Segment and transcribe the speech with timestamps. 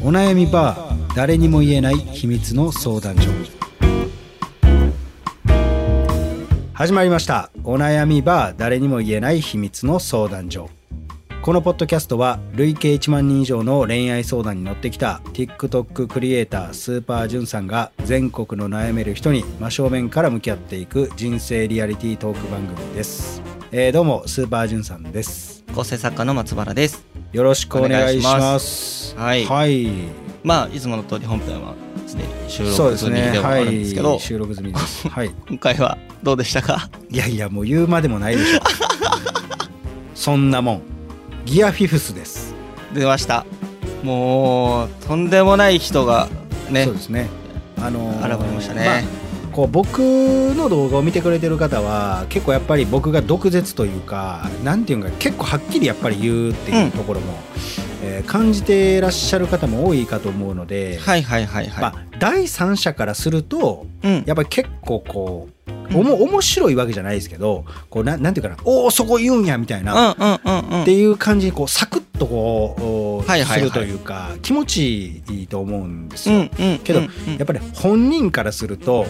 [0.00, 3.30] お悩みバー誰にも言えない秘密の相談所。
[6.72, 7.50] 始まりました。
[7.64, 10.70] お悩みバー誰にも言えない秘密の相談所。
[11.42, 23.42] このポッドキャストは累計1万人以上の恋愛相談に乗ってきた TikTok クリエイタースーパージュンさんが全国の悩める人に真正面から向き合っていく人生リアリティトーク番組です、
[23.72, 25.64] えーどうもスーパージュンさんです。
[25.74, 27.17] 構成作家の松原です。
[27.32, 29.14] よろしくお願いします。
[29.16, 29.44] はい。
[29.44, 29.88] はい。
[30.42, 31.74] まあいつもの通り本編は
[32.06, 33.26] すでに収録済みね。
[33.26, 34.20] はではあるんですけど、い。
[34.20, 35.08] 収録済みです。
[35.08, 35.30] はい。
[35.48, 36.88] 今回はどうでしたか？
[37.10, 38.60] いやいやもう言うまでもないでしょ
[40.14, 40.82] そんなもん。
[41.44, 42.54] ギアフィフスです。
[42.94, 43.44] 出ました。
[44.02, 46.28] もうとんでもない人が
[46.70, 47.28] ねそうですね。
[47.80, 49.27] あのー現れましたね、まあ
[49.58, 57.34] こう僕の動画を見てくれてる方は結構やっぱり僕が毒舌というかなんていうか結構はっきりやっぱり言うっていうところも、
[58.04, 64.24] えー感じてらっしゃる方も多いかと思うので、はいはいはいはい、まあ、第三者からするとうん。
[64.26, 70.82] やっぱり結構こうおも面白いわけじゃないですけどこうななんていうかなおおそこ言うんやみたいな、うんうんうんうん。
[70.82, 73.58] っていう感じにこうサクッとこうおはいはいはい。
[73.60, 76.36] するというか気持ちいいと思うんですよ。
[76.36, 77.06] うんうんけどうん。
[77.06, 79.06] うんやっぱり本人からすると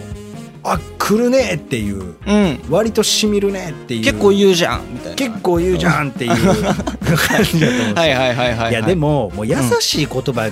[0.64, 2.16] あ来るねっていう。
[2.26, 2.60] うん。
[2.68, 4.04] 割としみるねっていう。
[4.04, 5.14] 結構言うじゃんみたいな。
[5.16, 6.92] 結構言うじゃんっていう 感じだと思
[7.32, 7.94] うんですよ。
[7.94, 8.74] はいはいはいはいい。
[8.74, 10.50] やでもももう優しい言葉っ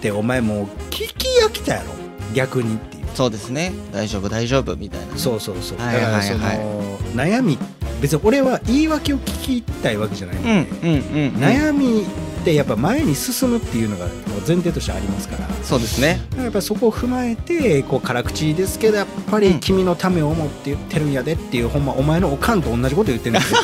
[0.00, 1.86] てお前もう聞き飽きたやろ。
[2.34, 3.04] 逆にっていう。
[3.14, 3.72] そうですね。
[3.92, 5.06] 大丈夫大丈夫みたいな。
[5.06, 5.78] ねそうそうそう。
[5.78, 6.12] だはいはいはい。
[6.12, 7.58] からその悩み
[8.00, 10.42] 別に俺は言い訳を聞きたいわけじゃないの。
[10.42, 11.42] で、うんうんうんうん。
[11.42, 12.06] 悩み
[12.42, 14.06] ってやっぱ前に進むっていうのが
[14.46, 15.48] 前提としてありますから。
[15.62, 16.20] そうですね。
[16.36, 19.60] やっぱりそこを踏まえてこう辛口ですけどやっぱりうん。
[19.60, 23.60] 君のためを思って言ってるんやでっていう、ほんまお前のおかんと同じこと言ってるんですよ。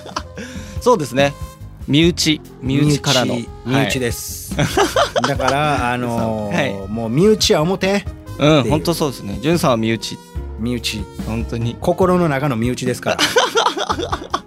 [0.80, 1.34] そうですね。
[1.86, 2.40] 身内。
[2.62, 3.34] 身内からの。
[3.66, 4.00] 身内。
[4.00, 6.88] です、だからあのー はい。
[6.88, 8.04] もう身内は表はい、
[8.38, 9.38] うん本当そうですね。
[9.42, 10.18] じゅんさんは身内。
[10.58, 11.04] 身内。
[11.26, 11.76] 本当に。
[11.80, 13.18] 心の中の身内ですから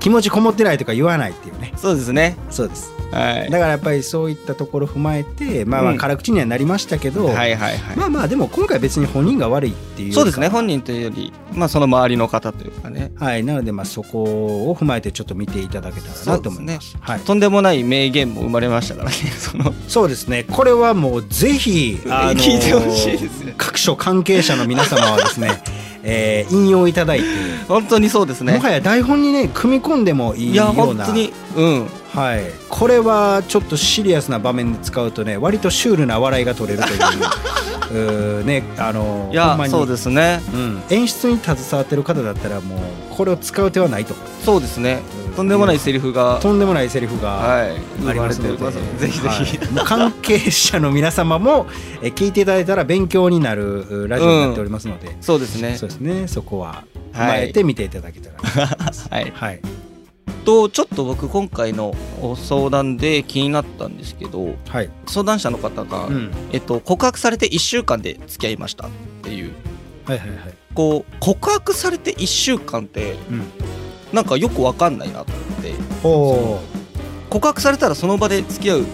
[0.00, 1.72] 気持ちこもってないとか言わないっていうね。
[1.76, 2.36] そうですね。
[2.50, 2.92] そうです。
[3.10, 3.50] はい。
[3.50, 5.98] だからやっぱりそういったところを踏まえてまあまあうん。
[5.98, 13.12] 辛口にはなりましたけど、はいはいはい、まあまあでも今回別に本人が悪いっていうそうですね本人というよりまあその周りの方というかね。
[13.16, 14.22] はい、なのでまあそこ
[14.70, 16.96] を踏まえてちょっと見ていただけたらなと思います。
[17.00, 19.74] はい、とんでもない名言も生まれましたからね その。
[19.88, 20.44] そうですね。
[20.44, 25.62] これはもうぜひ、あのー 聞いてほしいですね各所関係者の皆様はですね、
[26.02, 27.24] えー引用いただいて、
[27.68, 28.54] 本当にそうですね。
[28.54, 30.72] もはや台本にね組み込んでもいいような。
[30.72, 31.88] 本当にうん。
[32.14, 36.98] はい、これはちょっとシリアスな場面で使うとね割とシュールな笑いが取れるという。
[37.90, 40.42] うーねあのいやそうですね。
[40.52, 42.78] うん、演出に携わってる方だったらもう
[43.10, 44.14] これを使う手はないと。
[44.44, 45.02] そうですね
[45.38, 49.86] とんでもないセリフがとんでもないセリフがはいあ生まれりますのでてることぜひぜひ、はい。
[49.86, 51.68] 関係者の皆様も
[52.02, 55.76] え聞いていただいたら勉強になるうラジオになっておりますので、そうですね。
[55.76, 56.26] そうですね。
[56.26, 57.28] そこは踏はい。
[57.28, 58.66] まえて見ていただけたら
[59.10, 59.30] はい。
[59.30, 59.60] はい。
[60.44, 68.90] とちょっと僕今回のお相談で気になったんですけどはい、相談者の方が、うん、えっと、告白されて1週間で付き合いましたっ
[69.22, 69.52] ていう。
[70.04, 70.38] はいはいはい。
[70.74, 73.67] こう告白されて1週間ってうん
[74.12, 75.74] なんかよくわかんないなと思って。
[76.02, 76.60] ほ
[77.30, 78.86] 告白されたらその場で付き合う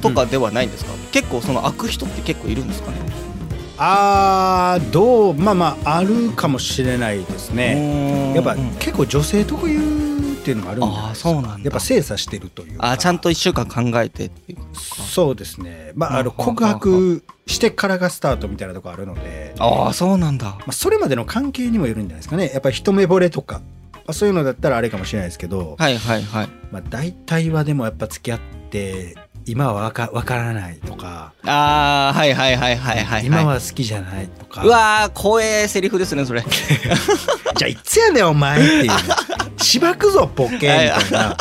[0.00, 2.98] とかではないんですか、結構その開く人って結構いるんですかね？
[2.98, 3.02] う
[3.78, 8.32] あーどうまあまああるかもしれないですね。
[8.34, 8.70] やっぱうん。
[8.78, 11.64] 結構女性特有っていうのもあるんじゃそうなんだ。
[11.64, 12.92] やっぱ精査してるというか。
[12.92, 15.92] あちゃんと1週間考えてっていうそうですね。
[15.96, 19.54] まああの告白してからがスタートみたいなとこあるので。
[19.58, 20.46] ああそうなんだ。
[20.46, 22.50] まあ、それまでの関係にもよるんじゃないですかね。
[22.52, 23.62] やっぱり一目惚れとか、ま
[24.12, 26.48] あ、そういうのだったらあれかもしれないですけど、はいはいはい。
[26.70, 28.40] まあ、大体はでもやっぱ付き合っ
[28.70, 34.62] て今はわかわからないとか、ああはいはいはいはいはい、はい、今は好きじゃないとか。
[34.64, 36.42] うわー怖えセリフですねそれ。
[37.56, 38.90] じゃあいつやねんお前っていう。
[39.62, 41.36] しばくぞボケみたいな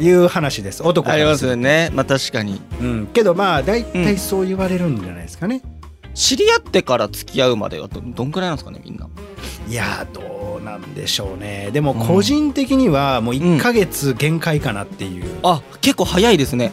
[0.00, 0.82] いう話です。
[0.82, 1.90] 男ありますよね。
[1.92, 2.58] まあ確かに。
[2.58, 4.18] とうん、けどまあ大う体ん。
[4.18, 5.62] そう言われるんじゃないですかね、
[6.14, 9.08] 知り合ってから付き合うまではどどんくらいなんですかねみんな。
[9.68, 10.43] いやーどう
[10.78, 11.70] なんでしょうね。
[11.72, 16.72] でも個人的にはもう1ヶ月限界かなっていう、あ結構早いですね。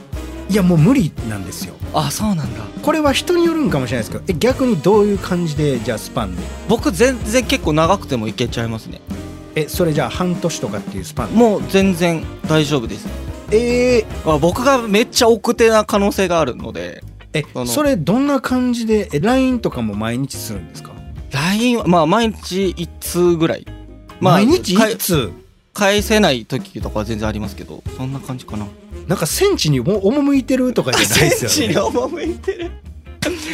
[0.49, 1.75] いやもう無理なんですよ。
[1.93, 2.61] あそうなんだ。
[2.81, 6.41] これは人によるんかもしれないですけどえ逆にどういう感じでじゃあスパンで？
[6.67, 9.01] 僕全然結構長くてもいけちゃいますね。
[9.55, 13.07] えそれじゃあ半年とかっていうスパンもう全然大丈夫です。
[13.51, 19.09] えー、あ僕がめっちゃ奥手な可能性があるのでえそれどんな感じで？
[19.13, 20.91] え LINE とかも毎日するんですか、
[21.31, 23.65] LINE はまあ毎日1通ぐらい
[24.21, 25.31] まあ毎日かいいつ
[25.73, 28.67] 返せない時とかは全然ありますけどそんな感じかな。
[29.07, 31.75] なんか戦地にも赴いてるとかじゃないですよね。
[31.75, 32.71] 赴いてる。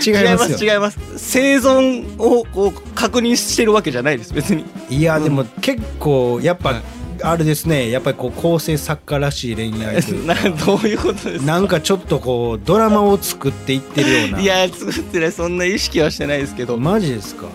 [0.05, 0.73] 違いますよ。
[0.73, 4.63] 違います生存をこう確認してるわけじゃないです別に。
[4.89, 6.81] いやでも結構やっぱはい
[7.23, 7.89] あれですね。
[7.89, 11.45] やっぱりこう構成作家らしい恋愛という なかどういうことですか？
[11.45, 14.39] なんかちょっとこうドラマを作っていってるような。
[14.39, 15.31] いや作ってない。
[15.31, 16.77] そんな意識はしてないですけど。
[16.77, 17.47] マジですか？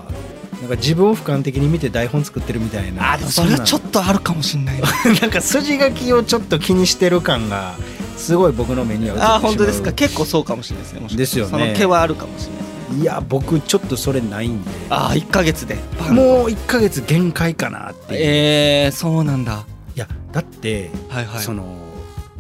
[0.62, 4.86] なんか自分を俯瞰的に見て台本作ってるみたいなあでもそれはちょっとあるかもしれないな。
[5.20, 7.74] なんか筋書きをちょっと気にしてる感が
[8.16, 9.36] すごい僕の目には映ってしまう。
[9.38, 9.92] あ本当ですか？
[9.92, 11.00] 結構そうかもしれないですね。
[11.00, 12.62] もしかですよねその毛はあるかもしれない
[13.00, 14.70] いや僕ちょっとそれないんで。
[14.88, 15.78] あ1か月で。
[16.10, 19.64] もう1ヶ月限界かなっていう、えー、そうなんだ。
[19.96, 21.42] いやだって、はいはい。
[21.42, 21.64] その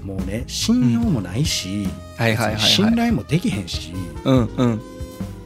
[0.04, 1.88] もうね信用もないし、
[2.18, 2.60] はいはいはいはい。
[2.60, 3.92] 信頼もできへんし。
[4.24, 4.80] うんうん。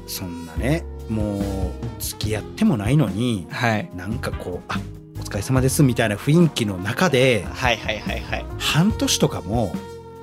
[0.06, 3.90] そんなねもう付き合ってもないのにはい。
[3.96, 4.78] なんかこう「あ
[5.18, 8.46] お疲れ様です」みたいな雰囲気の中ではいはいはいはい。
[8.58, 9.74] 半年とかも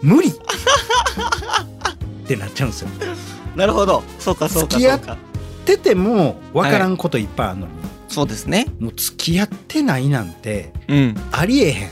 [0.01, 0.30] 無理。
[0.30, 2.89] ってなっちゃうんですよ。
[3.56, 4.03] なるほど。
[4.19, 5.18] そうかそうか付き合っそうか
[5.65, 7.74] 出ても分からんこといっぱいあるのに、
[8.09, 8.68] そうですね。
[8.79, 11.15] もう付き合ってないなんてうん。
[11.31, 11.89] ありえへん。
[11.89, 11.91] っ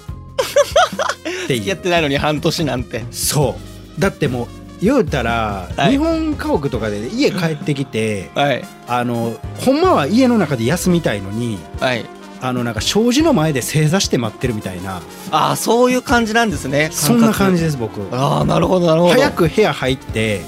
[1.48, 3.04] て付き合ってないのに半年なんて。
[3.12, 3.58] そ
[3.98, 4.00] う。
[4.02, 4.48] だってもう
[4.82, 5.92] 言うたら、はい。
[5.92, 8.64] 日本家屋とかで家帰ってきてはい。
[8.88, 12.06] あのほんまは家の中で休みたいのにはい。
[12.44, 15.02] あのなんか障子の前で正座して待ってるみたいな。
[15.30, 16.90] ああそういう感じなんですね。
[16.92, 18.02] そんな感じでです僕。
[18.12, 19.14] ああなるほどなるほど。
[19.14, 20.42] 早く部屋入って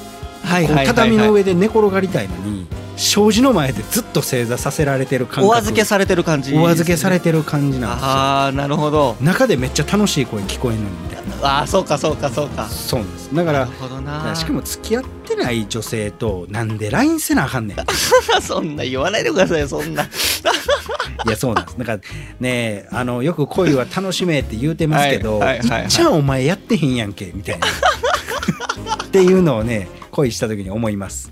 [0.44, 2.66] はいはい畳の上で寝転がりたいのに
[2.98, 5.48] 障子の前でずっと正座させられてる感覚。
[5.48, 8.08] お預けされてる感じお預けされてる感じなんですよ。
[8.08, 9.16] ああなるほど。
[9.22, 12.68] 中でめっちゃ楽しい声聞こえるのにみたいなああそうかそうかそうか。
[12.68, 13.36] そうなんです。
[13.36, 14.34] だかならるほどな。
[14.36, 17.78] しかも付き合ってない女性となんで LINE せなあかんねん。
[18.42, 20.04] そんな言わないでくださいよそんな。
[21.26, 21.78] いやそうなんです。
[21.78, 22.00] だから
[22.40, 25.86] ねあのよく恋は楽しめって言うてますけど、はいはいはいはい。
[25.86, 27.68] っちゃんお前やってへんやんけみたいな。
[29.06, 31.30] っていうのをね恋した時に思います。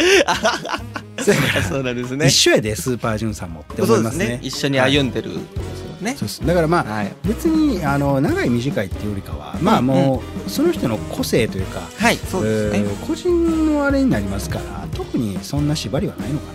[1.23, 2.27] そうなんですね。
[2.27, 4.27] 一緒やでスーパージュンさんもって思いますすね。
[4.27, 5.31] ね一緒に歩んでる。
[5.31, 6.11] ことですよね。
[6.17, 6.45] そうです。
[6.45, 7.13] だからまあはい。
[7.27, 12.79] 別にあの長い短いっていうよりかはまあもうその人の個性というか、はいそうですね。
[12.79, 16.45] えー個人のあれになりますから特にそんな縛りはないのか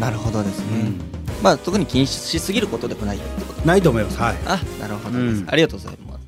[0.00, 0.80] な、なるほどですね。
[0.80, 1.00] うん。
[1.42, 4.18] まあ特に気にしすぎることでもないってことないと思います。
[4.18, 4.36] はい。
[4.46, 5.40] あなるほどです。
[5.42, 5.46] うん。
[5.48, 6.22] ありがとうございます。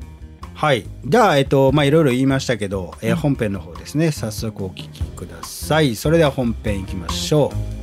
[0.55, 0.87] はい。
[1.05, 4.13] じゃあえっとまあいろいろ言いましたけど、えーうん本編の方ですね。
[4.13, 5.97] 早速お聞きください。
[5.97, 7.74] それでは本編いきましょう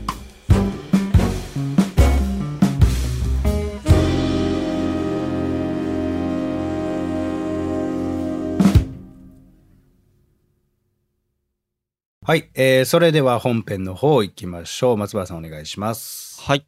[12.32, 14.98] はい、えーそれでは本編の方行きましょう。
[14.98, 16.40] 松原さんお願いします。
[16.40, 16.66] はい、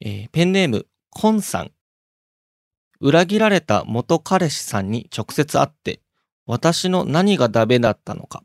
[0.00, 1.72] えーペンネームコンさん。
[3.00, 5.98] 裏切られた元彼氏さんに直接会って
[6.46, 8.44] 私の何がダメだったのか。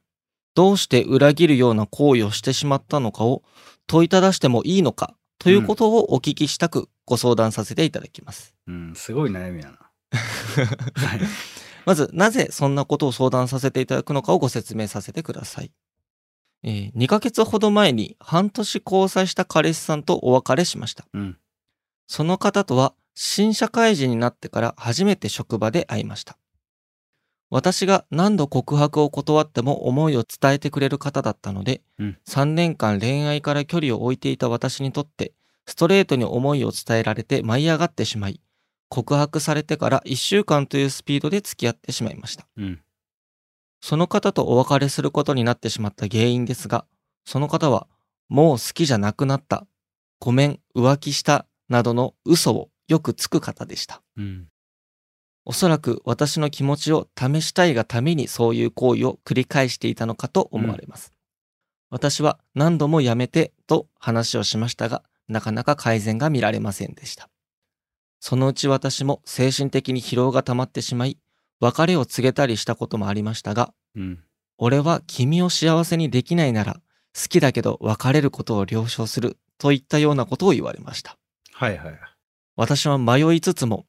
[0.56, 3.44] どうして裏切るような行為をしてしまったのかを
[3.86, 8.94] 問いただしてもいいのかということをお聞きしたくご相談させていただきます、うん。
[8.96, 9.78] すごい悩みやな。
[10.98, 11.20] はい。
[11.86, 15.72] まず、なぜそんなことを相談させていただくのかをご説明させてください。
[16.64, 21.06] えー2ヶ月ほど前に半年交際した彼氏さんとお別れしました。
[21.14, 21.38] うん
[22.08, 26.38] その方とは新社会人になってから初めて職場で会いました。
[27.52, 35.34] 私が何度告白を断っても思いを伝えてくれる方だったので、うん3年間恋愛から距離を置いていた私にとって、
[35.66, 38.40] ストレートに思いを伝えられて舞い上がってしまい、
[38.90, 42.48] 告白されてから1週間というスピードで付き合ってしまいました。
[42.58, 42.82] うん
[43.82, 46.86] その方とお別れすることになってしまった原因ですが、
[47.26, 47.88] その方は、
[48.28, 49.66] もう好きじゃなくなった、
[50.20, 54.02] ごめん、浮気した、などの嘘をよくつく方でした。
[54.18, 54.48] うん
[55.46, 61.12] おそらく私の気持ちを試したいがためにそういう行為を繰り返していたのかと思われます。
[61.90, 67.30] 私は何度もやめてと話をしましたが、なかなか改善が見られませんでした。
[68.20, 71.18] そのうち私も精神的に疲労が溜まってしまい、
[71.60, 74.20] 別れを告げたりしたこともありましたが、うん
[74.62, 76.82] 俺は君を幸せにできないなら、
[77.16, 81.18] 好きだけど別れることを了承するといったようなことを言われました。
[81.54, 82.00] はいはい
[82.58, 83.86] 私は迷いつつも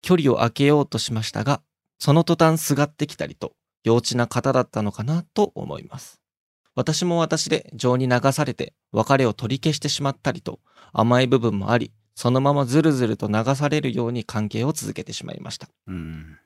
[0.00, 1.60] 距離を空けようとしましたが、
[1.98, 3.52] その途端すがってきたりと
[3.84, 6.22] 幼稚な方だったのかなと思います。
[6.74, 10.58] 私も私で情に流されて別れを取り消してしまったりと
[10.94, 15.68] 甘い部分もあり、そのままずるずると流されるように関係を続けてしまいました。
[15.86, 16.38] うん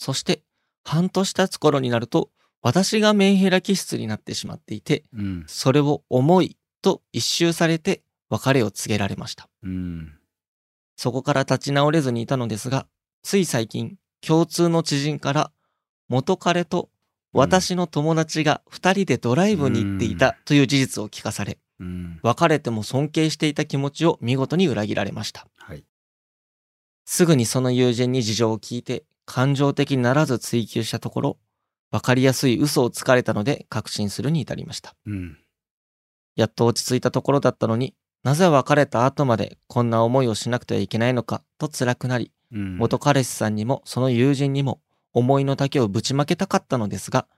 [0.00, 0.42] そして
[0.82, 2.30] 半年経つ頃になると
[2.62, 9.48] 私がメンヘラ気質になってしまっていて、うんそれを重いと一周されて別れを告げられました。
[9.62, 10.14] うん
[10.96, 12.86] そこから立ち直れずにいたのですが、
[13.22, 15.50] つい最近、共通の知人から
[16.08, 16.90] 元彼と
[17.32, 22.20] 私の友達が二人でドライブに行っていたという事実を聞かされ、うん。
[22.22, 25.46] 別れても尊敬していた気持ちを見事に裏切られました。
[25.56, 25.84] はい。
[27.06, 31.38] すぐにその友人に事情を聞いて、感情的にならず追求したところ、
[31.92, 34.96] わかりやすい嘘をつかれたので確信するに至りました。
[35.06, 35.38] うん。
[36.34, 37.94] やっと落ち着いたところだったのに、
[38.24, 42.78] なぜ別れた後までこんな思いをしなくてはいけないのかと辛くなり、うん。
[42.78, 44.80] 元彼氏さんにもその友人にも
[45.12, 47.28] 思いの丈をぶちまけたかったのですが、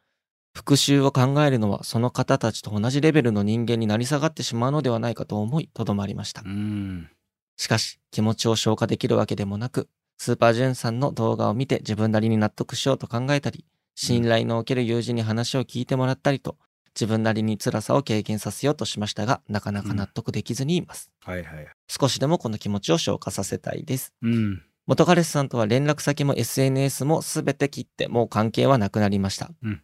[0.54, 6.48] 復讐を考えるのはその方たちと同じレベルの人間になり下がってしまうのではないかと思い、とどまりましたう。
[6.48, 7.10] ん。
[7.58, 9.88] しかし、気持ちを消化できるわけでもなく、
[10.22, 13.64] スーパージュンさんの動画を見て自分なりに納得しようと考えたり、
[13.96, 16.58] 信頼のおける友人に話を聞いてもらったりと、
[16.94, 21.10] 自分なりに辛さを経験させようとしましたが、なかなか納得できずにいます。
[21.24, 21.66] はいはい。
[21.88, 24.14] 少しでもこの気持ちを消化させたいです。
[24.22, 24.62] うん。
[24.86, 29.50] 元彼氏さんとは連絡先も SNS もすべて切ってもう関係はなくなりました。
[29.64, 29.82] うん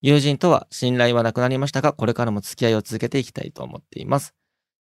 [0.00, 4.34] 友人とは信頼はなくなりましたが、これからも付き合いを続けていきたいと思っています。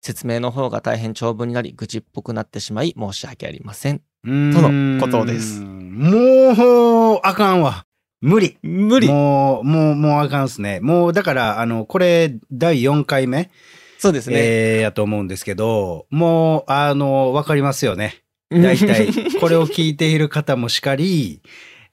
[0.01, 4.01] 説明の方が大変長文になり、愚痴っぽくなってしまい申し訳ありません。
[4.23, 7.85] とのことですもう、あかんわ。
[8.21, 8.57] 無理。
[8.63, 10.79] 無もう、もう、もうあかんっすね。
[10.79, 13.51] もう、だから、あの、これ、第4回目、
[13.99, 14.35] そうですね。
[14.37, 18.23] えーやと思うんですけど、もう、あの、わかりますよね。
[18.49, 19.07] 大体、
[19.39, 21.41] これを聞いている方もしかり、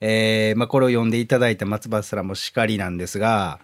[0.01, 3.59] えーまあ、これを読んでいただいた松葉さんもしかりなんですが、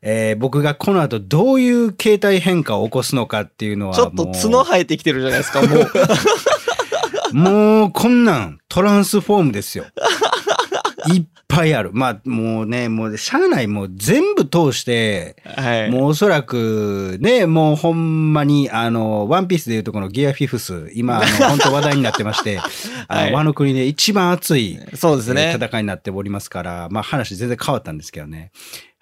[0.00, 5.90] えー僕がこの後どういう形態変化を起こすのかっていうのはちょっと角生えてきてるじゃないですか、もう。
[7.32, 9.84] もうこんなんトランスフォームですよ。
[11.12, 11.90] いっぱいある。
[11.92, 15.90] まあもうね、もうしゃあない、もう全部通して、はい。
[15.90, 22.58] もうおそらくね、もうほんまにあの、ワンピースでいうとこのギアフィフス、今あの、 本当話題になってまして、
[23.08, 25.64] あはいの、ワノ国で一番熱い、そうですねえー。
[25.66, 28.50] 戦いになっておりますから、まあ話全然変わったんですけどね。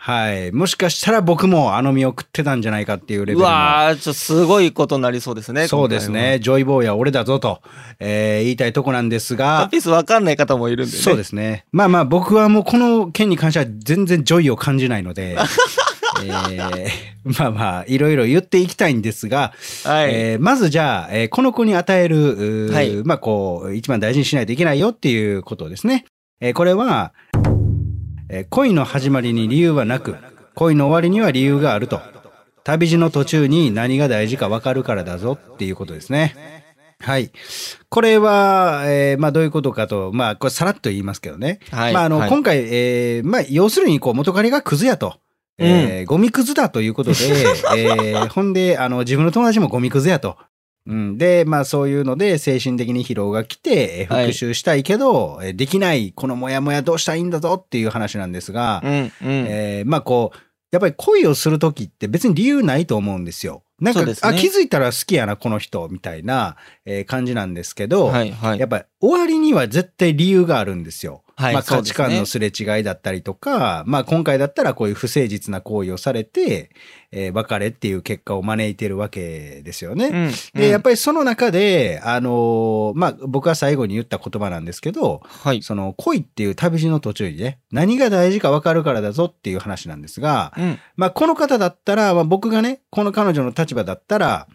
[0.03, 0.51] はい。
[0.51, 3.45] もしかしたら僕もあの実を食ってたんじゃないかっていうレベルうの。
[3.49, 5.69] わー、ちょっとすごいことになりそうですね。
[5.69, 6.39] そうですね。
[6.41, 7.61] ジョイボーイは俺だぞと、
[7.99, 9.53] えー言いたいとこなんです今回は。
[9.53, 11.03] ワンがピ、ースわかんない方もいるんでね。
[11.03, 11.67] そうですね。
[11.71, 15.37] まあまあ僕はもうこの件に関しては全然 joy を感じないので、
[16.25, 19.53] えーまあまあいろいろ言っていきたいんですが、
[19.85, 20.11] はい。
[20.11, 26.07] えーまずじゃあ、えーこの子に与える、はいまあこう、一番大事にしないといけないよっていうことですね。
[26.41, 27.13] えーこれは、
[28.33, 30.17] えー恋の始まりに理由はなく、
[30.55, 32.01] 恋の終わりには理由があると。
[32.63, 36.65] 旅路の途中に何が大事か分かるからだぞっていうことですね。
[37.01, 37.33] はい。
[37.89, 41.59] これは、えーまあどういうことかと、まあこれさらっと言いますけどね。
[41.73, 41.93] はい。
[41.93, 45.17] まああの、はい今回、えーまあ要するにこう元彼がクズやと。
[45.59, 47.17] えーゴミクズだということで、
[47.77, 50.37] えーほんで、あの、自分の友達もゴミクズやと。
[50.91, 59.11] うん、で、まあそういうので精神的に疲労が来て、復讐したいけど、えーできない、このモヤモヤどうしたらいいんだぞっていう話なんですが、うん、うん。
[59.23, 60.39] えーまあこう、
[60.73, 63.63] やっぱり恋をするときって別に理由ないと思うんですよ。
[63.81, 68.67] なんか、ねあ、気づいたら好きやな、この人、みたいな、えー感じなんですけど、はい、はいや。
[68.67, 71.23] っぱり終わりには絶対理由があるんですよ。
[71.41, 76.71] はいまあ価値観のすれ違いだったりとか、まあ今回だったらこういう不誠実な行為をされて、
[77.13, 80.07] えー別れっていう結果を招いてるわけですよね。
[80.55, 80.61] うん。
[80.61, 85.63] で、やっぱぱりその中で、あのーまあ僕は最後に言った言葉なんですけど、はい。
[85.63, 90.79] その恋っていう旅路の途中にね、何が大事か分かるからだぞっていう話なんですが、うん。
[90.97, 94.47] まあこの方だったら、まあ、僕がね、この彼女の立場だったら、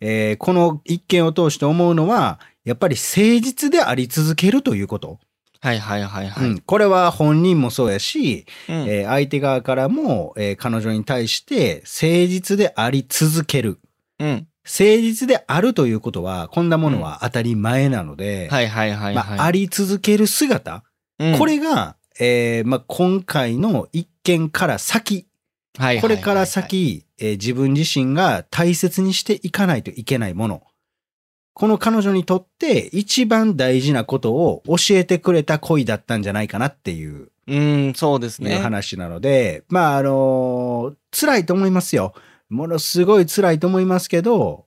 [0.00, 5.18] えーこの一件を通して思うのは、やっぱり誠実であり続けるということ。
[5.62, 6.48] はい、はい、はい、はい。
[6.48, 13.78] うん、これは本人もそうやし、うんえー相手側からも、えー彼女に対して誠実であり続ける。
[14.18, 14.28] うん。
[14.64, 19.14] 誠実であるということは、こんなものは当たり前なので、はい、はい、はい。
[19.14, 20.82] まあ、あり続ける姿、
[21.20, 30.62] うんこれが、えーまあ、今回の一件から先、はいはいはいはいこれから先、えー自分自身が大切にしていかないといけないもの。
[31.54, 38.56] この彼女にとって一番大事なことを教えてくれた恋だったんじゃないかなっていううん、そうですね。
[38.58, 42.14] 話なので、まあ、あのー辛いと思いますよ。
[42.48, 44.66] ものすごい辛いと思いますけど、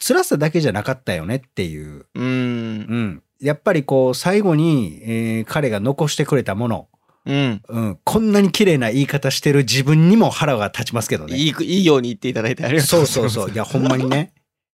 [0.00, 2.06] 辛さだけじゃなかったよねっていう。
[2.14, 2.24] うん。
[2.24, 3.22] うん。
[3.40, 6.88] やっぱりこう、最後に、えー彼が残してくれたもの、
[7.26, 7.62] うん。
[7.68, 11.36] うん、こんなに綺麗な言い方してる自分にも腹が立ちますけどね。
[11.36, 13.34] いい、いいように言っていただいてありがとそううございます。
[13.34, 13.54] そうそう。
[13.54, 14.32] いや、ほんまにね。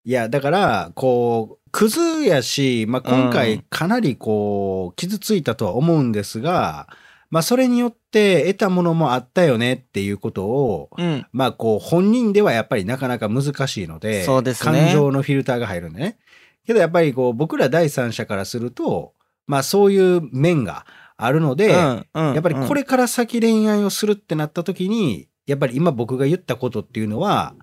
[0.10, 6.88] いや、だから、こう、クズやし、まあ、今う回んかなりこう、傷ついたとは思うんですが、
[7.30, 11.28] まあ、それによって得たものもあったよねっていうことを、うん。
[11.32, 16.18] まあ、こう、本人ではやっぱりなかなか難しいので、そうですね感情のフィルターが入るんでね。
[16.66, 19.14] けどやっぱりこう、僕ら第三者からすると、
[19.46, 20.88] まあ、そういう面が
[21.18, 27.54] あるので、うんうんやっぱりこれから先恋愛をするってなった時に、やっぱり今僕が言ったことっていうのは、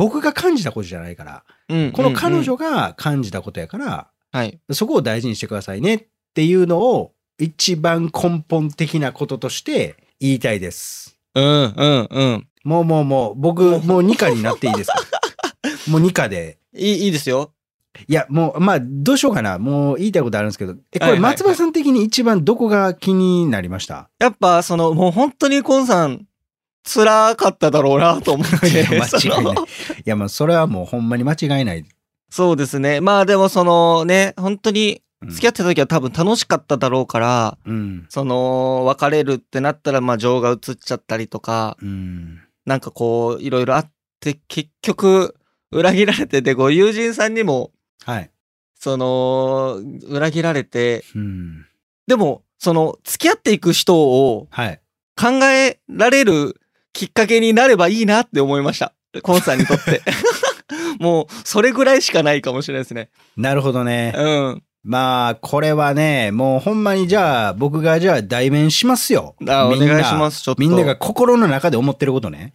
[0.00, 4.58] 僕が感じたことじゃないから、うんこの彼女が感じたことやから、はい。
[4.72, 11.18] そこを大事にしてくださいねっていうのを一番根本的なこととして言いたいです。
[11.34, 12.46] うんうんうん。
[12.64, 14.94] もうもうもう、僕、 もう2課になっていいですか？
[15.88, 16.58] もう2課で。
[16.74, 17.52] いい、いいですよ。
[18.08, 19.58] いや、もう、まあ、どうしようかな。
[19.58, 24.08] もう言いたいことあるんですけど、え、これはいはいはい松葉さん的に一番どこが気になりました？
[24.20, 26.26] やっぱ、その、もう本当にコンさん、
[26.84, 28.86] 辛かっただろうなと思って。
[28.90, 29.58] 間違いないい
[30.04, 31.84] や、まあ、それはもうほんまに間違いない。
[32.30, 33.00] そうですね。
[33.00, 38.06] まあでもそのね、本当にうん付き合ってた時は多分楽しかっただろうから、うん。
[38.08, 42.40] その、別れるってなったら、まあ情が移っちゃったりとか、うん。
[42.64, 45.36] なんかこう、いろいろあって、結局、
[45.72, 47.70] 裏切られてて、ご友人さんにも、
[48.06, 48.30] はい。
[48.78, 51.66] その、裏切られて、うん。
[52.06, 54.80] でも、その、付き合っていく人をはい。
[55.16, 56.58] 考えられる
[56.92, 58.94] きっかけになればいいなって思いました。
[59.22, 60.02] コンさんにとって。
[61.00, 63.10] もう、それぐらいしかないかもしれないですね。
[63.36, 64.12] なるほどね。
[64.16, 64.62] うん。
[64.82, 69.34] まあ、これはね、もうほんまにじゃあ、僕がじゃあ代弁しますよ。
[69.46, 70.60] あお願いします、ちょっと。
[70.60, 72.52] みんなが心の中で思ってることね。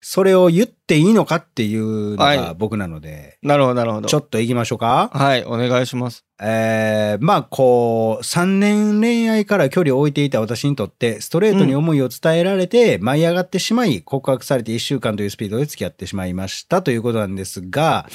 [0.00, 4.08] それを言っていいのかっていうのはいが僕なので、なるほど、なるほど。
[4.08, 5.10] ちょっと行きましょうか。
[5.12, 6.24] はい、お願いします。
[6.40, 18.06] えー、まあこう、3年恋愛から距離を置いていた私にとって、ストレートに思いを伝えられて、舞い上がってしまい、告白されて1週間というスピードで付き合ってしまいましたということなんですが、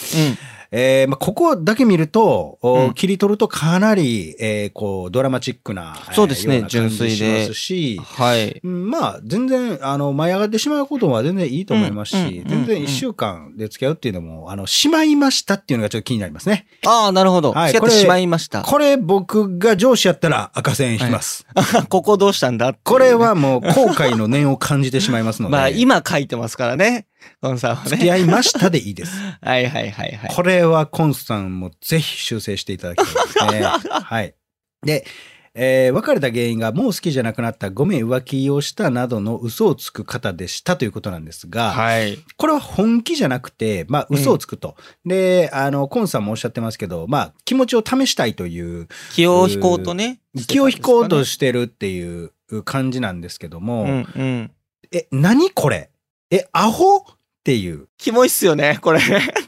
[0.74, 8.62] えーまあ、ここだけ見ると、おうん切り取るとかなり、えーこう、ドラマチックな、えーそうですね純粋でしますしうん。、はい。
[8.64, 16.68] うんまあ、全然、あの、舞い上がってしまうことは全然いいと思いますし、全然一週間で付き合うっていうのも、あの、しまいましたっていうのがちょっと気になりますね。
[16.86, 17.52] ああ、なるほど。
[17.52, 18.62] はい付き合ってしまいました。
[18.62, 21.46] これ僕が上司やったら赤線引きます。
[21.90, 27.08] ここどうしたんだねこれはもう後悔の念を感じてしまいますので、 まあ、今書いてますからね。
[27.42, 27.90] コンさんはね。
[27.92, 29.14] 付き合いましたでいいです。
[29.42, 30.32] はいはいはいはい。
[30.34, 33.62] これはコンスさんもぜひ修正していただきたいですね。
[34.04, 34.36] はい。
[34.84, 35.06] で、
[35.54, 42.18] えー別れた原因がもう好きじゃなくなったごめん浮気をしたなどの嘘をつく方でしたということなんですが、はい。
[42.38, 44.78] これは本気じゃなくて、まあ嘘をつくと。
[45.06, 50.22] で、あの、コンさんもおっしゃってますけど、まあ気持ちを試したいという、気を引こうとね。
[50.48, 52.32] 気を引こうとししてるっていう
[52.64, 54.52] 感じなんですけども、うんうん。
[54.94, 55.90] え、何これ？
[56.32, 56.98] え、アホ？
[56.98, 57.04] っ
[57.44, 57.88] ていう。
[57.98, 59.00] キモいっすよね、これ。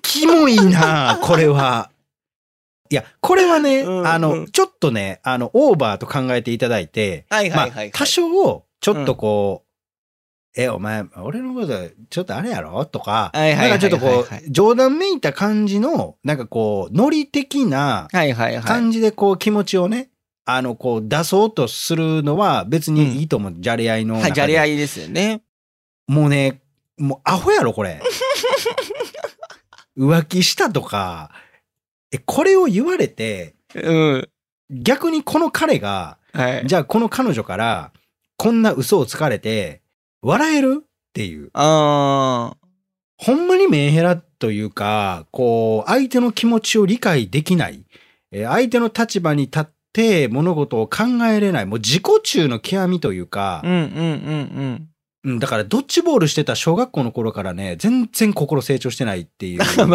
[0.02, 1.90] キモいな これは。
[2.90, 11.74] いや、これはね、うんうんあの、ちょっとね、あの、オーバーと考えていただいて、はいはいはいはいまあ、多少、ちょっとこう、え、お前、俺のこと、
[12.10, 12.86] ちょっとあれやろ？
[12.86, 18.64] とか、はいはいはいはいなんかちょっとこう、冗談めいた感じの、なんかこう、ノリ的なはいはいはい。
[18.64, 20.10] 感じでこう、気持ちをね、
[20.46, 23.56] あの、こう、出そうとするのは別にいいと思う。
[23.58, 24.16] じゃれ合いの。
[24.20, 25.42] はい、じゃれ合いですよね。
[26.08, 26.62] もうね、
[27.04, 28.02] もうアホやろ、これ。
[29.98, 31.32] 浮気したとか、
[32.12, 34.30] え、これを言われて、うん。
[34.70, 36.64] 逆にこの彼が、はい。
[36.66, 37.92] じゃあこの彼女から、
[38.38, 39.82] こんな嘘をつかれて、
[40.22, 41.50] 笑えるっていう。
[41.54, 42.56] あ
[43.18, 47.86] ほんまにメンヘラというか、こう、相手の気持ちを理解できない。
[48.32, 51.66] えー相手の立場に立って物事を考えれない。
[51.66, 53.68] もう自己中の極みというかー。
[53.68, 54.93] う、んうんうん
[55.26, 59.62] うん、だからドッジボールしてた小学校の頃からね、全然心成長してないっていう。
[59.62, 59.90] うん。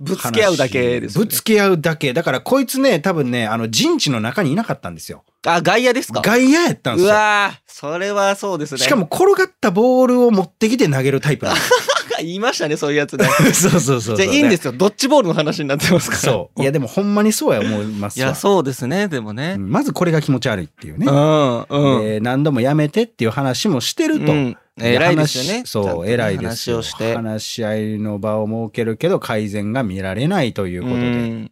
[0.00, 1.24] ぶつけ合うだけです、ね。
[1.24, 2.12] ぶつけ合うだけ。
[2.12, 5.24] だからこいつね、多分ね、あの陣地の中にいなかったんですよ。
[5.46, 6.20] あ、外野ですか？
[6.20, 7.12] 外野やったんですよ。
[7.12, 8.78] うわーそれはそうですね。
[8.80, 11.70] しかも転がったボールを持ってきて投げるタイプなんです
[12.18, 13.24] 言いましたね、そういうやつね。
[13.26, 14.16] よそうそうそう。
[14.16, 14.72] じゃあいいんですよ。
[14.72, 16.22] ドッジボールの話になってますから。
[16.22, 16.62] そう。
[16.62, 18.26] いやでもほんまにそうや思いますわ。
[18.26, 19.60] いや、そうですね、でもねう。
[19.60, 21.06] んまずこれが気持ち悪いっていうね。
[21.08, 22.02] うん、うん。
[22.02, 24.32] で何度もやめてっていう話もしてると。
[24.32, 25.58] うん偉いですよね。
[25.58, 26.78] 話そう、偉いですよ。
[26.78, 27.14] 話をして。
[27.14, 31.00] 話し合いの場を設けるけど改善が見られないということで。
[31.00, 31.50] うん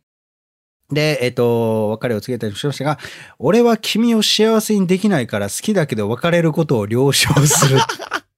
[0.92, 2.98] で、えっと、別れを告げたりしましたが、
[3.38, 7.78] 俺は君を幸せにできないから好きだけど別れることを了承する。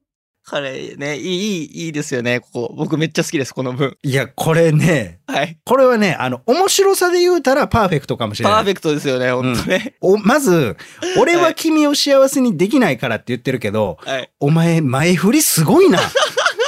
[0.49, 2.75] これね、いい、いい、ですよね、ここ。
[2.77, 3.97] 僕めっちゃ好きです、この文。
[4.03, 5.59] いや、これね、はい。
[5.65, 8.55] これはね、あの、面白さで言うたらパーフェクトかもしれない。
[8.57, 9.95] パーフェクトですよね、本当ね。
[10.03, 10.77] おまず、
[11.19, 14.31] 俺は君を幸せにできないからって言ってるけど、はい。
[14.39, 15.99] お前、前振りすごいな。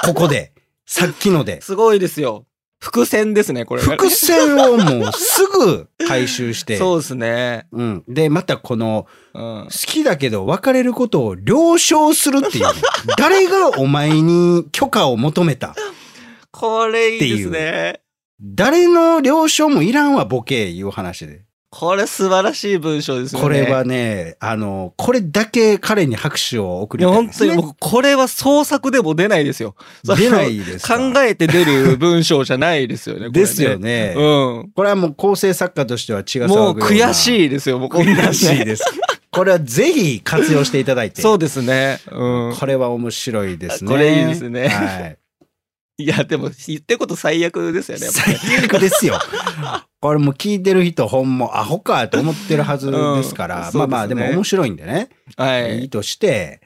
[0.04, 0.52] ここで。
[0.86, 1.60] さっきので。
[1.62, 2.46] すごいですよ。
[2.86, 3.82] 伏線ですね、これ。
[3.82, 6.76] 伏線をもうすぐ回収して。
[6.78, 7.66] そうですね。
[7.72, 8.04] うん。
[8.06, 9.68] で、またこの、うん好。
[9.70, 12.70] きだけど別れることを了承するっていうね、
[13.18, 15.74] 誰がお前に許可を求めた？
[16.52, 18.00] これいいですね。
[18.40, 21.45] 誰の了承もいらんわ、ボケいう話で。
[21.78, 23.42] これ素晴らしい文章ですよね。
[23.42, 27.16] これはね、あの、これだけ彼に拍手を送りたいね。
[27.18, 29.74] 本当に僕、これは創作でも出ないですよ。
[30.02, 30.96] 出ないですか？
[30.96, 33.26] 考えて出る文章じゃないですよね。
[33.26, 34.14] ねですよね。
[34.16, 34.20] う
[34.64, 34.70] ん。
[34.74, 38.84] これはもう構成作家としては血が騒ぐよもう悔しいですよ、もうこんな悔しいです。
[39.30, 41.20] これはぜひ活用していただいて。
[41.20, 41.98] そうですね。
[42.10, 42.56] うん。
[42.58, 43.90] これは面白いですね。
[43.90, 45.18] これいいですねはい。
[45.98, 48.06] いや、でも、言ってること最悪ですよね。
[48.08, 49.18] 最悪ですよ。
[50.00, 55.84] これもう聞いてる人ほんもアホかと思ってるはずですから、うんまあまあでも面白いんでね、はいい。
[55.86, 56.60] いとして、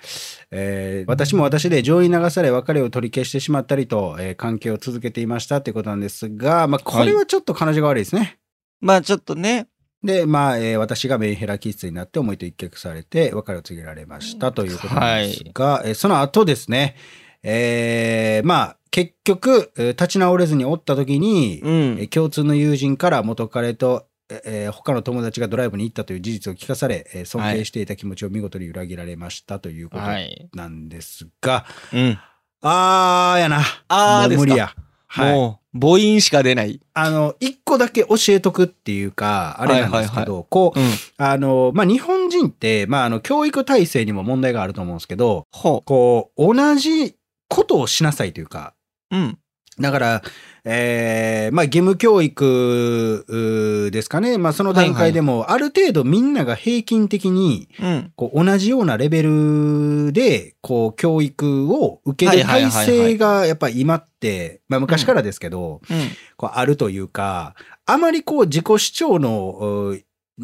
[0.51, 8.39] えー私も私で情に流され別れを取り消してしまったりと、えー関係を続けていましたということなんですが、まあこれはちょっと彼女が悪いですね。
[8.81, 9.69] まあ、ちょっとね。
[10.03, 16.97] で、まあ、えー私がメンヘラ気質になって思いと一曲されて別れを告げられましたということなんですが、えーその後ですね、
[17.43, 22.09] えーまあ、結局、えー立ち直れずにおった時に、うんえー。
[22.09, 30.49] 共通の友人から元彼と、えー他の友達がドライブに行ったという事実を聞かされ、えー尊敬していた気持ちを見事に裏切られましたということはい。
[30.55, 32.19] なんですが、うん。
[32.63, 33.63] あーやな。
[33.89, 34.75] あーですかもう無理や。
[35.07, 35.35] はい。
[35.35, 36.81] もう、母音しか出ない。
[36.95, 40.87] あの、一個だけ教えとくっていうか、あれなんですけど、こう、うん。
[41.17, 47.17] あの、まあ、日本人って、まあ、あの、教育体制にも問題があると思うんですけど、ほこう、同じ
[47.51, 48.75] ことをしなさいというか、
[49.11, 49.17] う。
[49.17, 49.39] うん。
[49.79, 50.23] だから、
[50.65, 54.37] えーまあ、義務教育ですかね。
[54.37, 58.13] まあ、その段階でも、ある程度みんなが平均的に、うん。
[58.15, 65.99] こう、同じようなレベルで、こう、教育を受ける体制が、やっぱり今って、まあ、昔からですけど、うん。
[66.37, 67.55] こうあるというか、
[67.87, 70.01] あまりこう自己主張の、う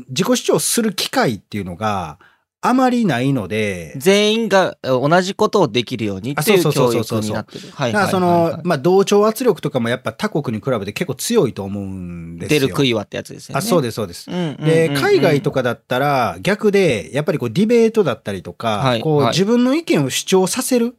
[0.09, 2.19] 自己主張する機会っていうのが
[2.69, 7.69] あまりないので、全員がえ同じことをできるようにっていう教育になってる。
[7.73, 12.61] はいはいはいはい、のまあ同調圧力とかもやっぱ他国に比べて結構強いと思うんですよ。
[12.61, 13.59] 出る杭はってやつですよね。
[13.59, 14.31] あ、そうでです、そうです。
[14.31, 20.95] で、海外とかだったら逆で、やっぱりこうディベートだったりとか、はいこうはい自分の意見を主張させるうん。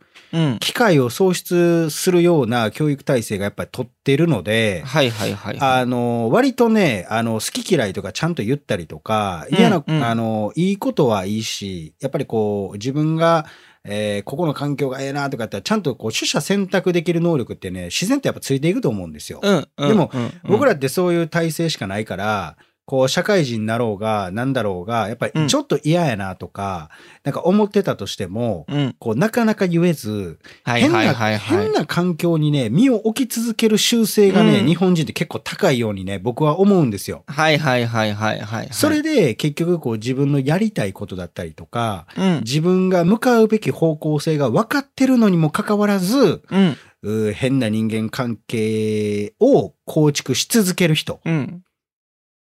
[0.60, 5.82] 機会を創出するような教育体制がやっぱり取ってるので、はいはいはいはい。
[5.82, 13.46] あの、割とね、あの、好き嫌いとかちゃんと言ったりとか、嫌な、うんうんあの、いいことはいいし、やっぱりこう、自分が、
[13.90, 19.40] えーここの環境がええなとかって、ちゃんとこう、取捨選択できる能力ってね、自然とやっぱついていくと思うんですよ。
[19.42, 26.89] うんうんでもうんうん僕らってそういう体制しかないから、こう、社会人になろうが、なんだろうが、やっぱうんりちょっと嫌やなとか、
[27.26, 28.95] なんか思ってたとしても、うん。
[28.97, 31.73] こう、なかなか言えず、はい変な、変。
[31.73, 37.26] な環境にね、身を置き続ける習性がね、うん日本人って結構高いようにね、僕は思うんですよ。
[37.28, 38.69] はいはいはいはいはい。
[38.71, 42.39] それで結局こう自分のやりたいことだったりとか、うん。
[42.45, 46.41] 自分が向かうべき方向性が分かってるのにもかかわらず、
[47.34, 51.63] 変な人間関係を構築し続ける人うん。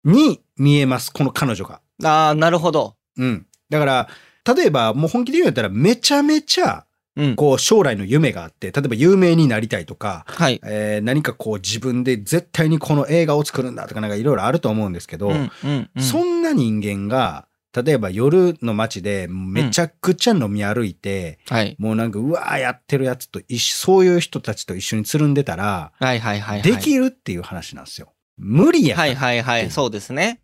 [0.05, 1.81] に見えます、この彼女が。
[2.05, 2.97] ああ、なるほど。
[3.17, 3.47] うん。
[3.71, 4.09] だから、
[4.57, 6.85] 例えばもう本気で言うんやったらめちゃめちゃ
[7.15, 7.37] うん。
[7.37, 10.61] こう将来の夢があって、例えば有名になりたいとか、はい。
[10.65, 16.03] えー何かこう自分で絶対にこの映画を作るんだとかなんかいろいろあると思うんですけど、うんうんうん。
[16.03, 21.77] そんな人間が、例えば夜の街でめちゃくちゃ飲み歩いて、はい。
[21.79, 26.71] もうなんかうわーやってるやつと一緒、そういう人たちと一緒につるんでたら、はいはいはいはい。
[26.73, 28.13] できるっていう話なんですよ。
[28.39, 29.71] 無理やはいはいはい。
[29.71, 30.41] そうですね。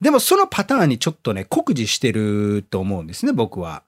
[0.00, 3.82] でもそのパターンにちょっとね、酷似してると思うんですね、僕は。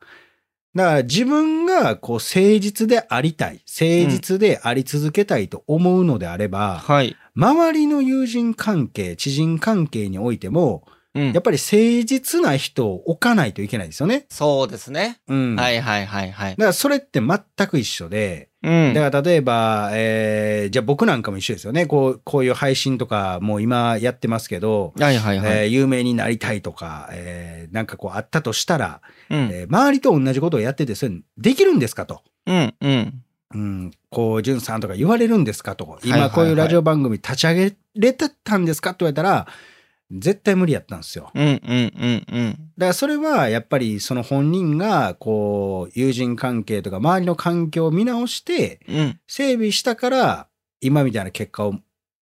[0.74, 7.16] だから自分がこう誠実でありたい、誠実であり続けたいと思うのであれば、はい。
[7.34, 14.26] 周りの友人関係、知人関係においても、うんやっぱり誠実な人を置かないといけないですよね。
[14.30, 15.20] そうですね。
[15.28, 15.56] うん。
[15.56, 16.56] はいはいはいはいだ。
[16.56, 18.94] からそれって全く一緒で、うん。
[18.94, 21.86] だから例えば、えーじゃあ僕なんかも一緒ですよね。
[21.86, 25.46] こう、こういう配信とかもう今やってますけど、はいはいはい。
[25.46, 29.38] えー有名になりたいとか、えーなんかこうあったとしたら、うん。
[29.52, 32.22] えー周りと同じことをやってて、それできるんですかと。
[32.46, 33.22] うんうん。
[33.54, 35.84] うん、こう、じゅんさんとか言われるんですかと。
[35.84, 39.46] はいはい今こういうラジオ番組立ち上げれてたんですかって言われたら、
[40.12, 41.30] 絶対無理やったんですよ。
[41.34, 42.50] うんうんうんうん。
[42.76, 49.20] だからそれはやっぱりその本人がこう友人関係とか周りの環境を見直してうん。
[49.26, 50.48] 整備したから
[50.80, 51.74] 今みたいな結果を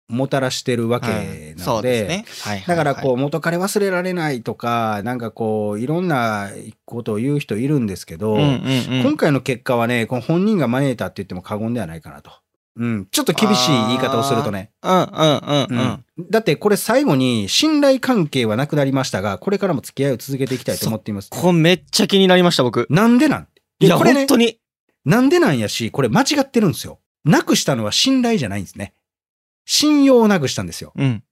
[0.08, 2.24] もたらしてるわけはいなので。
[2.66, 6.50] だからこう元彼忘れられないとかなんかこういろんな
[6.86, 8.38] ことを言う人いるんですけど。
[8.38, 12.32] 今回の結果はねこの本人が招いたって言っても過言ではないかなと。
[12.76, 14.72] うん、ちょっと厳しい言い方をするとね。
[14.82, 15.78] うんうんうん
[16.18, 16.28] うん。
[16.30, 21.30] だってこれ最後に信頼関係はなくなりましたが、これからも付き合いを続けていきたいと思っています。
[21.30, 22.86] これめっちゃ気になりました、僕。
[22.90, 23.48] なんでなん？
[23.78, 24.58] いや、これね本当に。
[25.04, 26.98] なんでなんやし、これ間違ってるんですよ。
[27.24, 28.94] なくしたのは信頼じゃないんですね。
[29.66, 30.92] 信用をなくしたんですよ。
[30.96, 31.22] うん。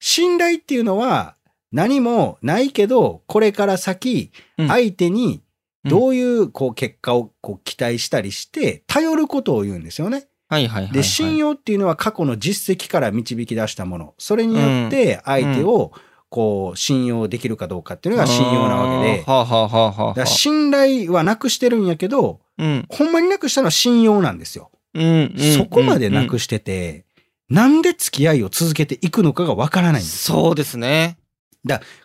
[0.00, 1.36] 信頼っていうのは、
[1.70, 5.42] 何もないけど、これから先、うん相手に
[5.84, 10.26] どういうこう結果をこう期待したりして、頼ることを言うんですよね。
[10.52, 10.92] はいはいはい、はい。
[10.92, 14.14] で、信用っていうのは過去の実績から導き出したもの。
[14.18, 15.92] それによって相手を
[16.28, 19.24] こう信用できるかどうかっていうのが信用なわけで。
[19.24, 22.86] はあ、はあはあはあはあだから信頼はなくしてるんやけど、うん。
[22.90, 24.70] ほんまになくしたのは信用なんですよ。
[24.94, 25.04] うん。
[25.04, 27.06] うんそこまでなくしてて、
[27.48, 30.24] なんで付き合いを続けていくのかがわからないんです。
[30.24, 31.16] そうですね。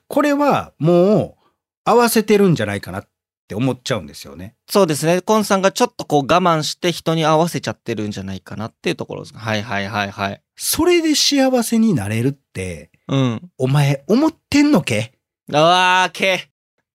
[0.08, 1.48] これはもう
[1.84, 3.10] 合わせてるんじゃないかなっ
[3.48, 4.56] て思っちゃうんですよね。
[4.70, 5.22] そうですね。
[5.22, 9.38] コンさんがちょっとこう我慢して人に合わせちゃってるんじゃないかなっていうところです。
[9.38, 10.42] はいはいはいはい。
[10.56, 13.52] それで幸せになれるって、うん。
[13.58, 15.14] お前思ってんのけ？
[15.54, 16.50] ああ、け。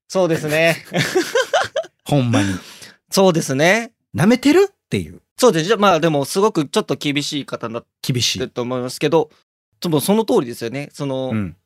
[0.09, 0.85] そうですね。
[2.05, 2.55] ほんまに。
[3.11, 3.93] そうですね。
[4.15, 4.69] 舐めてる？
[4.71, 5.23] っていう。
[5.39, 5.65] そうです。
[5.65, 8.47] じゃあまあでもすごくちょっと厳しい方になっ厳してい。
[8.47, 9.31] ると思いますけど、
[9.81, 10.91] でもその通りですよね。
[10.93, 11.57] その、うん。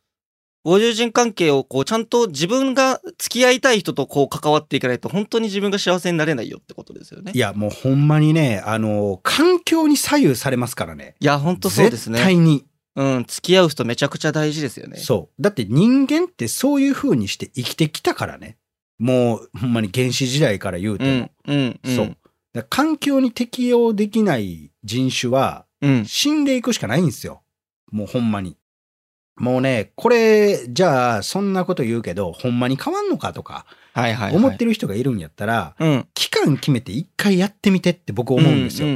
[0.67, 7.31] ご友人関係をこうちゃんと自分が付き合いたい人とこう関わっていかないと本当に自分が幸せになれないよってことですよね。
[7.33, 11.15] いや、もうほんまにね、あの、環境に左右されますからね。
[11.21, 12.19] いや、本当そうです絶ね。
[12.21, 12.65] 対に。
[12.97, 14.97] うん、付き合う人めちゃくちゃ大事ですよね。
[14.97, 15.41] そう。
[15.41, 18.57] だって人間ってそういう風にして生きてきたからね。
[18.99, 21.31] もうほんまに原始時代から言うても。
[21.47, 21.97] うん、うん、うん。
[21.97, 22.17] そう。
[22.69, 26.07] 環境に適応できない人種はうん。
[26.07, 27.43] 死んでいくしかないんですよ。
[27.93, 28.57] もうほんまに。
[29.39, 34.37] もうね、これ、じゃあ、そんなこと言うけど、ほんまに変わんのかとか、はいはい、はい。
[34.37, 36.09] 思ってる人がいるんやったら、うん。
[36.15, 38.89] 期間決めて一回やってみてって僕思うんですよ。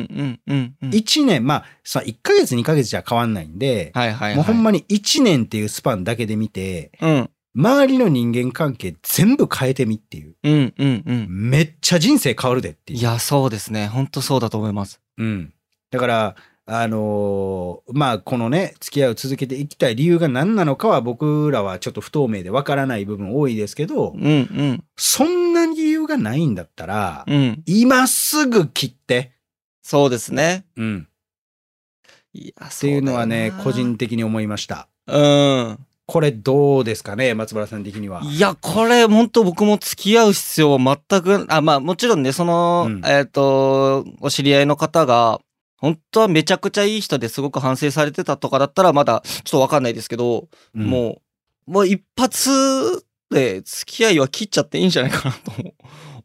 [0.92, 4.36] 一年、まあ、さ、1ヶ月2ヶ月じゃ変わんないんで、はいはい、はい。
[4.36, 10.36] もうほんまに1年っていうスパンだけで見て、うん、周りの人間関係全部変えてみっていう。
[10.42, 11.50] うん、うん、うん。
[11.50, 12.98] めっちゃ人生変わるでっていう。
[12.98, 13.88] いや、そうですね。
[13.88, 15.00] 本当そうだと思います。
[15.18, 15.52] うん。
[15.90, 16.36] だから、
[16.72, 27.62] あのーまあ、このね、付き合いを続けていきたい理由が何なのかは僕らはちょっと不透明でわからない部分多いですけど、うん、うん、そんな理由がないんだったら、うん。
[27.66, 29.32] 今すぐ切って、
[29.82, 30.64] そうですね。
[30.76, 31.08] うん。
[32.32, 34.10] いや、っていうのはね、個人的。
[34.10, 34.88] 的に思いました。
[35.06, 35.78] うん。
[36.06, 38.20] これどうですかね、松原さん的には。
[38.24, 40.78] いや、これ、本当僕も付き合う必要は
[41.08, 45.40] 全く、あ、まあ、もちろんね、その、うんえっ、と、お知り合いの方が、
[45.80, 51.22] 本当はめちゃくちゃいい人ですごく反省されてたとかだったら、まだ、ちょっとわかんないですけど、うんも
[51.66, 55.52] う、もう一発で付き合いは切っちゃっていいんじゃないかなと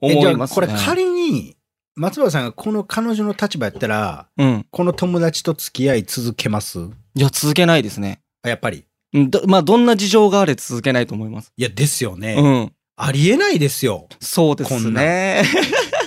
[0.02, 0.56] 思います、ね。
[0.56, 1.56] これ仮に、
[1.96, 4.66] 松原さんがこの彼女の立場やったら、うん。
[4.70, 6.80] この友達と付き合い続けます？
[6.80, 8.22] いや、続けないですね。
[8.44, 8.86] あやっぱり。
[9.48, 11.54] まあ、どんな事情があれ続けないと思います。
[11.56, 12.36] いや、ですよね。
[12.38, 12.74] うん。
[12.98, 14.10] ありえないですよ。
[14.20, 15.44] そうですこんね。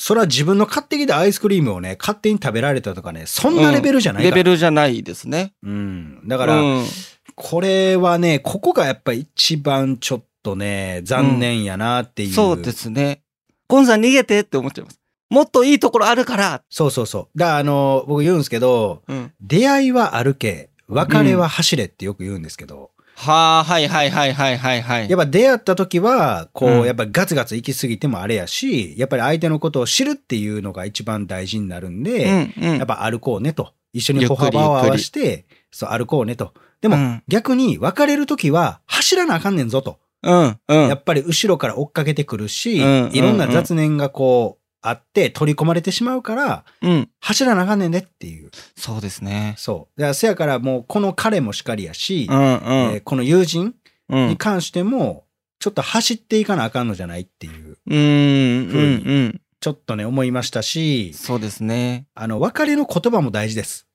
[0.00, 4.36] それは自分の勝手にアイスクリームをね、勝手に食べられたとかね、そんなレベルじゃないから。
[4.36, 5.54] レベルじゃないですね。
[5.64, 6.20] うん。
[6.24, 6.86] だだから、うん、
[7.34, 12.32] これはね、ここがやっぱり一番ちょっとね、残念やなっていう。
[12.32, 12.70] そうで。
[12.70, 13.22] すね。
[13.66, 15.00] ゴンさん逃げてって思っちゃいます。
[15.30, 16.62] もっといいところあるから。
[16.70, 17.38] そうそうそう。
[17.38, 19.32] だからあの、僕言うんですけど、うん。
[19.40, 25.10] 出会いは歩け、別れは走れってよく言うんですけど、はあ、はいはいはいはいはいはい。
[25.10, 32.78] やっぱ出会った時は、こう、うんやっぱガツガツ行き過ぎてもあれやし、やっぱり相手のことを知るっていうのが一番大事になるんで、うんうん。
[32.78, 33.72] やっぱ歩こうねと。
[33.92, 36.54] 一緒に歩幅を合わせて、そう、歩こうねと。
[36.80, 39.98] でも、うん逆に別れる時は走らなあかんねんぞと。
[40.22, 40.88] うんうん。
[40.88, 47.10] やっぱり後ろから追っかけてくるし、うんいろんな雑念がこう、あって取り込まれてしまうから、うん。
[47.20, 48.50] 走らなあかんねんねっていう。
[48.76, 49.54] そうですね。
[49.58, 50.00] そう。
[50.00, 52.42] だから、せやからもう、この彼もしかりやし、うんうん。
[52.44, 53.74] えーこの友人
[54.08, 55.24] うんに関しても、
[55.58, 59.40] ちょっと走っていかなあかんのじゃないっていう、うんうんうん。
[59.60, 62.06] ちょっとね、思いましたし、そうですね。
[62.14, 63.86] あの、別れの言葉も大事です。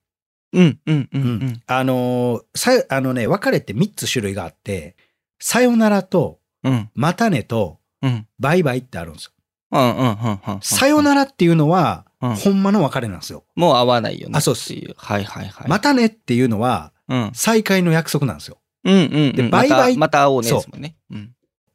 [0.52, 1.62] うんうんうんうん。
[1.66, 4.94] あのーさ、あのね、別れって3つ種類があって、
[5.40, 8.26] さよならと、うんまたねと、うん。
[8.38, 9.30] バイバイってあるんですよ。
[9.74, 10.60] うんうんうんうん。
[10.62, 13.44] さよならっていうのは、うんほんまの別れなんですよ。
[13.54, 14.38] もう会わないよね。
[14.38, 14.72] あそうっす。
[14.96, 15.68] はいはいはい。
[15.68, 17.30] またねっていうのは、うん。
[17.34, 18.58] 再会の約束なんですよ。
[18.84, 19.32] うんうんうん。
[19.34, 20.96] でバイバイまたまた会おうねですもんね。
[21.10, 21.32] うん。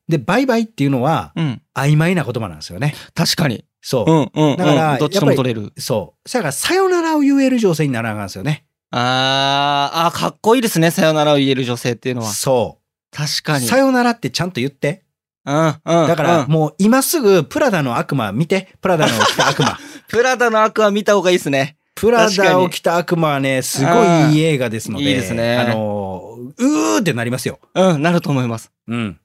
[0.08, 1.62] で、バイバイっていうのは、うん。
[1.76, 2.96] 曖昧な言葉なんですよね。
[3.14, 3.64] 確かに。
[3.82, 4.14] そうう。
[4.14, 4.58] んうんうん。
[4.58, 5.72] だからどっちとも取れる。
[5.78, 6.30] そう。
[6.30, 8.66] だから、さよならを言える女性にならなんですよね。
[8.90, 10.90] あー、あーかっこいいですね。
[10.90, 12.28] さよならを言える女性っていうのは。
[12.30, 13.16] そう。
[13.16, 13.68] 確かに。
[13.68, 15.04] さよならってちゃんと言って。
[15.84, 18.70] だから、うんもう今すぐプラダの悪魔見て。
[18.82, 19.78] プラダの着た悪魔。
[20.08, 21.78] プラダの悪は見た方がいいですね。
[21.96, 25.06] プラダを着た悪魔はね、すごいいい映画ですので。
[25.06, 27.60] いいですねあの、うーってなりますよ。
[27.76, 28.72] うん、なると思います。
[28.88, 29.20] うん。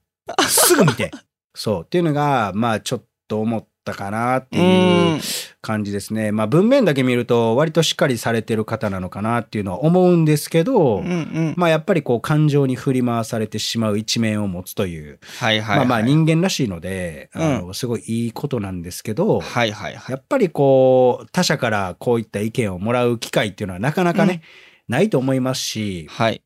[0.47, 1.11] すぐ見て。
[1.53, 1.81] そう。
[1.83, 5.21] っていうのが、まあちょっと思っったかなっていううん
[5.61, 6.31] 感じですね。
[6.31, 11.53] まあ文面だけ見ると割としっかりされてる方なのかなっていうのは思うんですけど、うんうん。
[11.57, 15.87] まあやっぱりこう感情に振り回されてしまう一面を持つという、はいはい、はい。
[15.87, 20.11] まあまあ人間らしいので、うんあのすごいいいことなんですけど、はいはいはい。
[20.11, 24.41] やっぱりこう他者からこういった意見をもらう機会っていうのはなかなかね、
[24.87, 26.41] ないと思いますし、はい。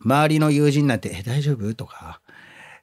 [0.00, 1.74] 周りの友人なんて、え、大丈夫？
[1.74, 2.20] とか、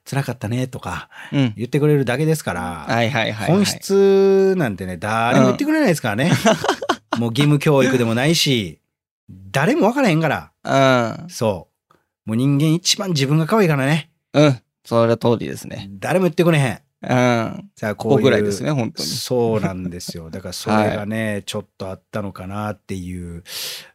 [0.08, 1.54] 辛かったねとかうん。
[1.56, 3.46] 言ってくれるだけですから、はいはいはい、はい。
[3.48, 6.30] 本質なんてね、誰も言ってくれないですからね。
[7.18, 8.80] もう義務教育でもないし、
[9.28, 10.52] 誰も分からへんから。
[10.64, 11.28] うん。
[11.28, 11.94] そう。
[12.24, 14.10] もう人間一番自分が可愛いからね。
[14.32, 14.60] うん。
[14.84, 15.88] それ通りですね。
[15.98, 16.80] 誰も言ってくれへん。
[17.02, 17.70] うん。
[17.74, 18.22] じゃあこういう。
[18.22, 19.08] ぐらいですね、本当に。
[19.08, 20.30] そうなんですよ。
[20.30, 23.42] だから それがね、ちょっとあったのかなっていう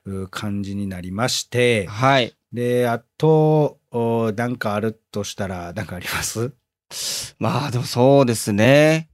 [0.06, 1.88] う感じになりまして。
[1.88, 2.34] はい。
[2.54, 6.54] で、あと、おなんかあるとしたら、なんかあります？
[7.40, 9.10] まあでもそうですね。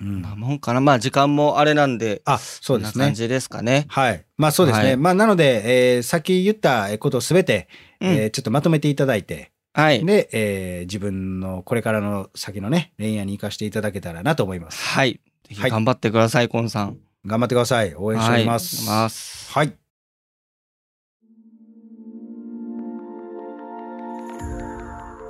[0.00, 0.80] うんまあもんかな。
[0.80, 3.04] まあ時間もあれなんで、あ、そうですね。
[3.06, 3.86] 感じですかね。
[3.88, 4.24] はい。
[4.36, 4.84] まあそうですね。
[4.86, 7.68] はいまあなので、えーさっき言ったことをすべて、
[8.00, 10.04] うんえーちょっとまとめていただいて、はい。
[10.04, 14.82] で、えー自分のこれからの先のね、恋愛に生かしていただけたらなと思います。
[14.82, 15.20] はい。
[15.48, 16.98] ぜひはい頑張ってください、コンさん。
[17.26, 17.94] 頑張ってください。
[17.94, 18.88] 応援しております。
[18.88, 19.02] はい。
[19.04, 19.52] ます。
[19.52, 19.72] はい。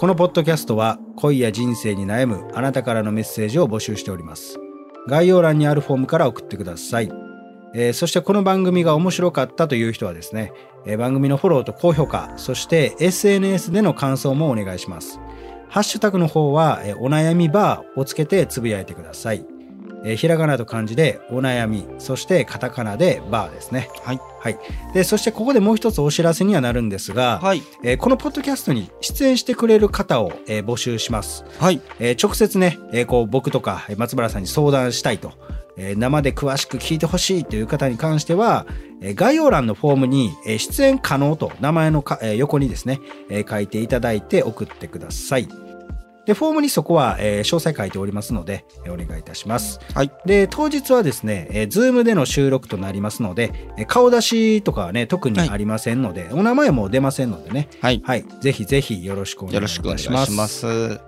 [0.03, 4.59] このポッドキャストは恋や人生に悩むあなたからのメッセージを募集しております。
[5.07, 7.13] 概要欄にあるフォームから送ってください。
[7.73, 10.53] えーそしてこの番組が面白かったという人はですね、
[10.87, 15.21] えー番組のフォローと高評価、そして SNS での感想もお願いします。
[15.69, 19.52] ハッシュタグの方は、えーお悩みバーをつけてつぶやいてください。
[20.05, 23.89] えーひらがなと漢字でお悩み、そしてカタカナでバーですね。
[24.03, 24.21] はい。
[24.41, 24.59] はい。
[24.95, 27.63] で、そしてここでもう一つお知らせにはなるんですが、はい。
[27.85, 31.45] えーこのポッドキャストに出演してくれる方を、えー募集します。
[31.59, 31.81] はい。
[32.01, 35.33] えー直接ね、えーこう僕とかえー松原さんに相談したいと、
[35.77, 38.67] えー生で詳しく聞いてほしいという方に関しては、
[39.01, 42.99] えー概要欄のフォームに、えー出演可能と名前のか、えー横にですね、
[43.31, 45.49] えー書いていただいて送ってください。
[46.27, 49.81] で、フォームにそこは、えー詳細書いておりますので、えーお願いいたします。
[49.95, 50.13] はい。
[50.25, 58.01] で、当日はですね、えー、ズームでの収録となりますので、えー顔出しとかはね、特にありませんので、お名前も出ませんのでね、はい。
[58.05, 60.61] はい、ぜひぜひよろしくお願いいたしよろしくお願います。
[60.61, 61.01] します。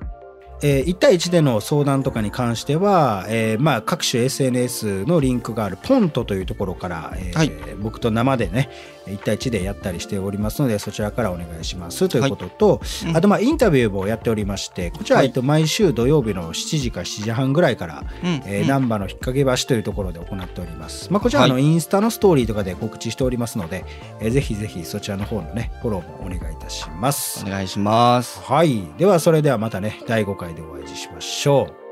[0.63, 8.71] えー1対1での相談とかに関しては、えーまあ、各種 SNS のリンクがあるポントというところから、えーはい僕と生でね
[9.07, 18.29] 1対1でやったりしておりますのでそちらからお願いしますということと、うんあとまあインタビューもやっておりましてこちら、はいえっと毎週土曜日の7時か7時半ぐらいから、うん。
[18.47, 21.13] えーうん難波の引っ掛け橋というところで行っております。
[21.13, 23.85] まあ、こちらあの、はインスタのストーリーとかで告知しておりますので、
[24.21, 27.51] えーぜひぜひそちらの方のねフォローもお願いいたしますお。
[27.51, 28.41] 願いします。
[28.43, 28.83] はい。
[28.99, 31.75] では、それではまたね、第5回でお会いしましょう。「